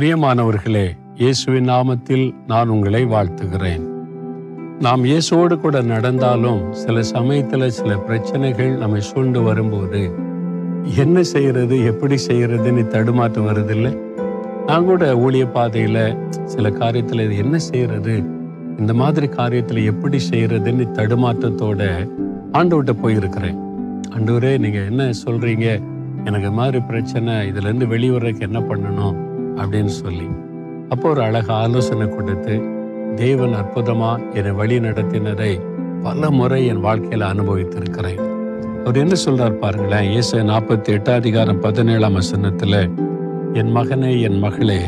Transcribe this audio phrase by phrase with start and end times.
[0.00, 3.82] பிரியமானவர்களே இயேசுவின் நாமத்தில் நான் உங்களை வாழ்த்துகிறேன்.
[4.80, 10.10] நாம் இயேசுவோடு கூட நடந்தாலும் சில சமயத்தில் சில பிரச்சனைகள் நம்மை சூழ்ந்து வரும்போது
[10.96, 13.98] என்ன செய்யறது எப்படி செய்யறதுன்னு தடுமாற்றம் வருதில்லை
[14.66, 18.22] நான் கூட ஊழிய பாதையில் சில காரியத்தில் இது என்ன செய்யறது
[18.78, 22.08] இந்த மாதிரி காரியத்தில் எப்படி செய்யறதுன்னு தடுமாற்றத்தோட
[22.52, 23.58] ஆண்டவர்கிட்ட போயிருக்கிறேன்.
[24.08, 25.82] ஆண்டவரே நீங்கள் என்ன சொல்கிறீங்க
[26.24, 29.25] எனக்கு மாதிரி பிரச்சனை இதுலேருந்து இருந்து என்ன பண்ணணும்?
[29.56, 30.28] அப்படின்னு சொல்லி.
[30.88, 32.60] அப்போ ஒரு அழக ஆலோசனை கொடுத்து
[33.14, 35.60] தேவன் அற்புதமா என்னை வழி நடத்தினதை
[36.02, 38.22] பல முறை என் வாழ்க்கையில அனுபவித்திருக்கிறேன்.
[38.84, 42.74] அவர் என்ன சொல்றார் பாருங்களேன் இயேசு நாற்பத்தி எட்டாம் அதிகாரம் பதினேழாம் வசனத்துல
[43.52, 44.80] என் மகனே என் மகளே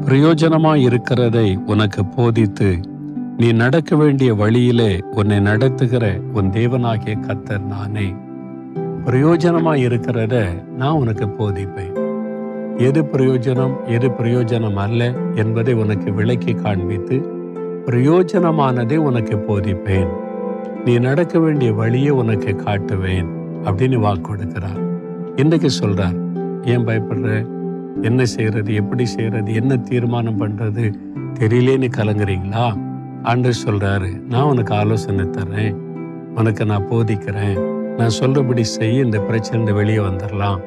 [0.00, 2.78] பிரயோஜனமா இருக்கிறதை உனக்கு போதித்து
[3.36, 8.14] நீ நடக்க வேண்டிய வழியிலே உன்னை நடத்துகிற உன் தேவனாகிய கத்தர் நானே.
[9.04, 10.44] பிரயோஜனமா இருக்கிறத
[10.76, 12.03] நான் உனக்கு போதிப்பேன்.
[12.76, 17.22] எது பிரயோஜனம் எது பிரயோஜனம் அல்ல என்பதை உனக்கு விளக்கி காண்பித்து
[17.86, 20.08] பிரயோஜனமானதை உனக்கு போதிப்பேன்.
[20.84, 23.26] நீ நடக்க வேண்டிய வழியை உனக்கு காட்டுவேன்
[23.64, 24.92] அப்படின்னு வாக்கு கொடுக்கிறார்.
[25.36, 26.16] இன்றைக்கு சொல்றார்
[26.62, 27.46] ஏன் பயப்படுற?
[28.02, 28.74] என்ன செய்யறது?
[28.74, 29.54] எப்படி செய்யறது?
[29.54, 30.94] என்ன தீர்மானம் பண்றது?
[31.38, 32.78] தெரியலேன்னு கலங்குறீங்களா?
[33.22, 35.74] ஆண்டு சொல்றாரு நான் உனக்கு ஆலோசனை தர்றேன்.
[36.34, 37.60] உனக்கு நான் போதிக்கிறேன்.
[37.96, 40.60] நான் சொல்றபடி செய்ய இந்த பிரச்சனை வெளியே வந்துடலாம்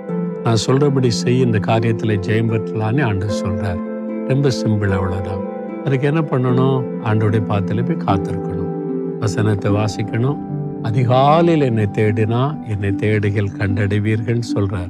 [0.47, 3.79] நான் சொல்றபடி செய்ய இந்த காரியத்தில் ஜெயம் பெற்றலான்னு ஆண்டு சொல்றார்.
[4.27, 5.45] ரொம்ப சிம்பிள் அவ்வளோதான்
[5.85, 6.83] அதுக்கு என்ன பண்ணணும்?
[7.03, 9.17] ஆண்டோடைய பாத்தில் போய் காத்திருக்கணும்.
[9.19, 10.37] வசனத்தை வாசிக்கணும்.
[10.81, 14.89] அதிகாலையில் என்னை தேடினா என்னை தேடுகள் கண்டடைவீர்கள் சொல்றார்.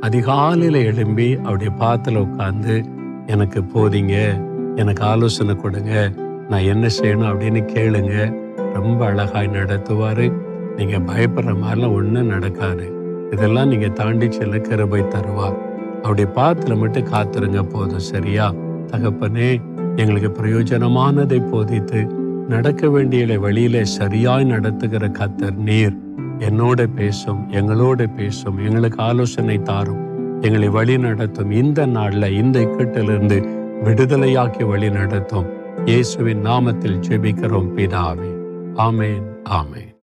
[0.00, 2.84] அதிகாலையில் எழும்பி அவருடைய பாத்தில் உட்காந்து
[3.26, 4.44] எனக்கு போதிங்க
[4.76, 6.12] எனக்கு ஆலோசனை கொடுங்க
[6.48, 7.30] நான் என்ன செய்யணும்?
[7.32, 8.36] அப்படின்னு கேளுங்க.
[8.72, 10.32] ரொம்ப அழகாய் நடத்துவார்.
[10.76, 12.95] நீங்கள் பயப்படுற மாதிரிலாம் ஒன்றும் நடக்காது.
[13.30, 15.56] இதெல்லாம் நீங்க தாண்டி செல்ல கிருபை தருவார்
[16.02, 18.54] அவருடைய பாத்துல மட்டும் காத்துருங்க போதும் சரியா?
[18.86, 19.60] தகப்பனே
[19.96, 22.06] எங்களுக்கு பிரயோஜனமானதை போதித்து
[22.48, 25.96] நடக்க வேண்டிய வழியில சரியாய் நடத்துகிற கத்தர் நீர்.
[26.38, 30.04] என்னோட பேசும் எங்களோட பேசும் எங்களுக்கு ஆலோசனை தாரும்.
[30.40, 31.50] எங்களை வழி நடத்தும்.
[31.50, 33.48] இந்த நாள்ல இந்த இக்கட்டிலிருந்து
[33.84, 35.46] விடுதலையாக்கி வழி நடத்தும்.
[35.84, 38.30] இயேசுவின் நாமத்தில் ஜெபிக்கிறோம் பிதாவே.
[38.74, 39.94] ஆமேன் ஆமேன்.